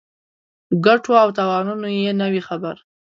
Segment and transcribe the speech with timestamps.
[0.67, 2.75] په ګټو او تاوانونو یې نه وي خبر.